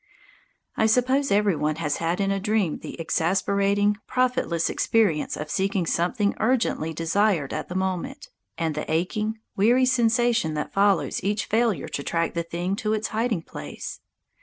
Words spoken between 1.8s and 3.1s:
had in a dream the